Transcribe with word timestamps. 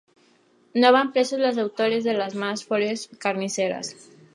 No 0.73 0.91
van 0.91 1.13
presos 1.13 1.37
los 1.37 1.59
autores 1.59 2.03
de 2.03 2.15
las 2.15 2.33
más 2.33 2.65
feroces 2.65 3.07
carnicerías. 3.19 3.95